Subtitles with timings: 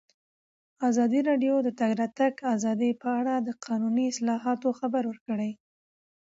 [0.89, 5.51] ازادي راډیو د د تګ راتګ ازادي په اړه د قانوني اصلاحاتو خبر ورکړی.